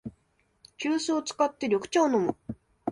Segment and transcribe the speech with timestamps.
[0.79, 2.35] 急須を使って緑茶を飲む